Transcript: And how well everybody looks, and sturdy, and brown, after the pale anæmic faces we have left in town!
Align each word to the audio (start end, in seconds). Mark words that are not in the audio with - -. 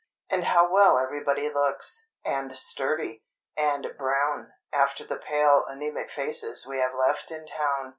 And 0.31 0.45
how 0.45 0.73
well 0.73 0.97
everybody 0.97 1.47
looks, 1.47 2.07
and 2.25 2.57
sturdy, 2.57 3.21
and 3.55 3.87
brown, 3.99 4.51
after 4.73 5.03
the 5.05 5.17
pale 5.19 5.63
anæmic 5.69 6.09
faces 6.09 6.65
we 6.65 6.79
have 6.79 6.95
left 6.95 7.29
in 7.29 7.45
town! 7.45 7.89